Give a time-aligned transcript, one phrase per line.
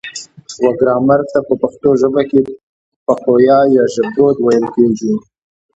[0.61, 2.39] و ګرامر ته په پښتو ژبه کې
[3.05, 5.13] پښويه يا ژبدود ويل کيږي